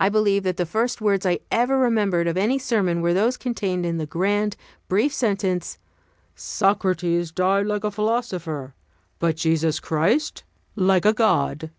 [0.00, 3.86] I believe that the first words I ever remembered of any sermon were those contained
[3.86, 4.56] in the grand,
[4.88, 5.78] brief sentence,
[6.34, 8.74] "Socrates died like a philosopher;
[9.20, 10.42] but Jesus Christ
[10.74, 11.70] like a God!"